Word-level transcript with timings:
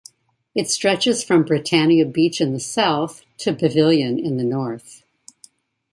It 0.55 0.67
stretches 0.67 1.23
from 1.23 1.43
Britannia 1.43 2.05
Beach 2.07 2.41
in 2.41 2.53
the 2.53 2.59
south 2.59 3.23
to 3.37 3.53
Pavilion 3.53 4.17
in 4.17 4.37
the 4.37 4.43
north. 4.43 5.03